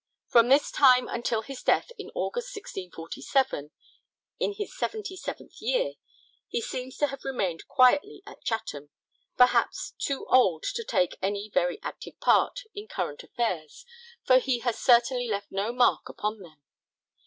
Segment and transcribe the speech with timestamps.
[0.29, 3.69] From this time until his death in August 1647,
[4.39, 5.93] in his seventy seventh year,
[6.47, 8.89] he seems to have remained quietly at Chatham,
[9.37, 13.85] perhaps too old to take any very active part in current affairs,
[14.23, 16.59] for he has certainly left no mark upon them.